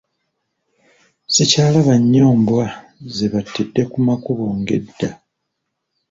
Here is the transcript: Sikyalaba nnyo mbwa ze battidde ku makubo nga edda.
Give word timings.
Sikyalaba 1.33 1.93
nnyo 2.01 2.27
mbwa 2.41 2.65
ze 3.15 3.27
battidde 3.33 3.81
ku 3.91 3.97
makubo 4.07 4.45
nga 4.59 4.73
edda. 4.79 5.09